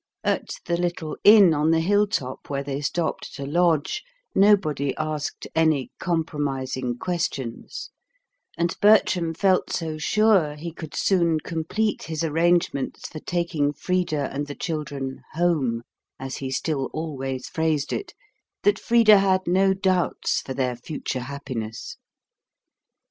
[0.23, 4.01] At the little inn on the hill top where they stopped to lodge,
[4.33, 7.91] nobody asked any compromising questions:
[8.57, 14.47] and Bertram felt so sure he could soon complete his arrangements for taking Frida and
[14.47, 15.83] the children "home,"
[16.19, 18.15] as he still always phrased it,
[18.63, 21.97] that Frida had no doubts for their future happiness.